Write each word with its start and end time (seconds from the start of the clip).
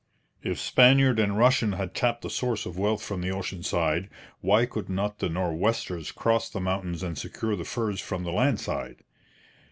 If 0.41 0.59
Spaniard 0.59 1.19
and 1.19 1.37
Russian 1.37 1.73
had 1.73 1.93
tapped 1.93 2.23
the 2.23 2.29
source 2.31 2.65
of 2.65 2.75
wealth 2.75 3.03
from 3.05 3.21
the 3.21 3.29
ocean 3.29 3.61
side, 3.61 4.09
why 4.39 4.65
could 4.65 4.89
not 4.89 5.19
the 5.19 5.29
Nor'westers 5.29 6.11
cross 6.11 6.49
the 6.49 6.59
mountains 6.59 7.03
and 7.03 7.15
secure 7.15 7.55
the 7.55 7.65
furs 7.65 8.01
from 8.01 8.23
the 8.23 8.31
land 8.31 8.59
side? 8.59 9.03